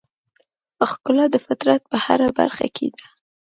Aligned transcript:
ښکلا 0.91 1.25
د 1.31 1.35
فطرت 1.45 1.81
په 1.91 1.97
هره 2.05 2.27
برخه 2.39 2.67
کې 2.75 2.87
ده. 2.95 3.05